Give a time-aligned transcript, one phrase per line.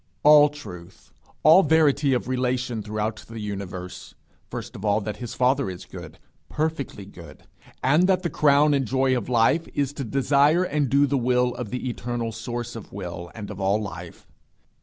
[0.23, 1.13] All truth;
[1.43, 4.15] all verity of relation throughout the universe
[4.49, 6.17] first of all, that his father is good,
[6.49, 7.43] perfectly good;
[7.83, 11.53] and that the crown and joy of life is to desire and do the will
[11.53, 14.27] of the eternal source of will, and of all life.